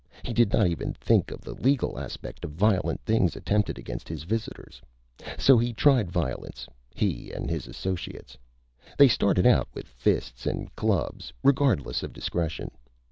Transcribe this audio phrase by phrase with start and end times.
[0.23, 4.23] He did not even think of the legal aspect of violent things attempted against his
[4.23, 4.81] visitors.
[5.37, 8.35] So he tried violence he and his associates.
[8.97, 12.71] They started out with fists and clubs, regardless of discretion.